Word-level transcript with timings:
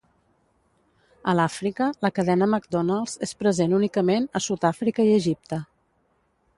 A 1.33 1.35
l'Àfrica, 1.39 1.89
la 2.07 2.11
cadena 2.15 2.47
McDonald's 2.53 3.15
és 3.29 3.37
present 3.43 3.79
únicament 3.81 4.29
a 4.39 4.43
Sud-àfrica 4.49 5.11
i 5.11 5.17
Egipte. 5.23 5.63